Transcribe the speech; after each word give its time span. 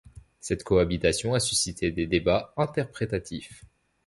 Cette 0.39 0.63
cohabitation 0.63 1.35
a 1.35 1.39
suscité 1.39 1.91
des 1.91 2.07
débats 2.07 2.55
interprétatifs. 2.57 3.65